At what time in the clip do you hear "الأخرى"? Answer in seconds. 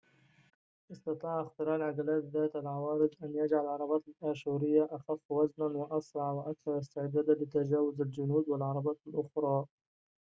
9.07-9.65